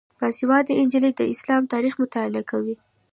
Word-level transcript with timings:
باسواده 0.19 0.73
نجونې 0.83 1.11
د 1.15 1.21
اسلامي 1.33 1.67
تاریخ 1.73 1.93
مطالعه 2.03 2.43
کوي. 2.51 2.75